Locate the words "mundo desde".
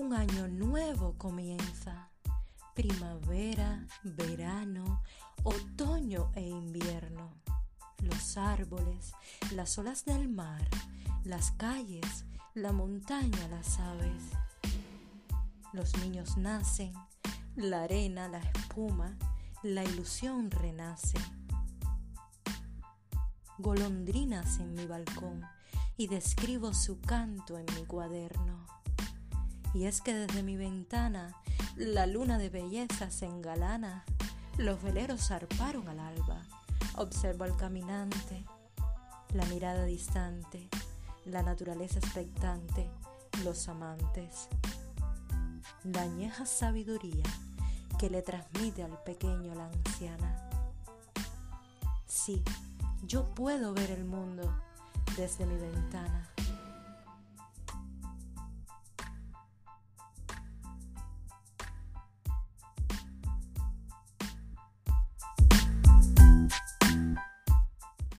54.04-55.46